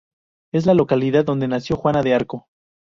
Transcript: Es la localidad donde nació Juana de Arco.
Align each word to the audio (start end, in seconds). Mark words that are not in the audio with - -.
Es 0.51 0.65
la 0.65 0.73
localidad 0.73 1.25
donde 1.25 1.47
nació 1.47 1.75
Juana 1.75 2.01
de 2.01 2.15
Arco. 2.15 2.47